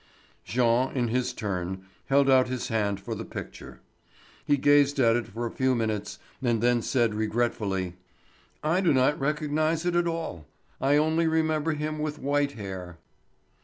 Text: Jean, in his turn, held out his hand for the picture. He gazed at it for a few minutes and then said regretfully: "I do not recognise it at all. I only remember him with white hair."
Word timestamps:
Jean, 0.43 0.91
in 0.93 1.09
his 1.09 1.31
turn, 1.31 1.85
held 2.07 2.27
out 2.27 2.47
his 2.47 2.69
hand 2.69 2.99
for 2.99 3.13
the 3.13 3.23
picture. 3.23 3.81
He 4.43 4.57
gazed 4.57 4.99
at 4.99 5.15
it 5.15 5.27
for 5.27 5.45
a 5.45 5.51
few 5.51 5.75
minutes 5.75 6.17
and 6.41 6.59
then 6.59 6.81
said 6.81 7.13
regretfully: 7.13 7.97
"I 8.63 8.81
do 8.81 8.93
not 8.95 9.19
recognise 9.19 9.85
it 9.85 9.95
at 9.95 10.07
all. 10.07 10.47
I 10.81 10.97
only 10.97 11.27
remember 11.27 11.73
him 11.73 11.99
with 11.99 12.17
white 12.17 12.53
hair." 12.53 12.97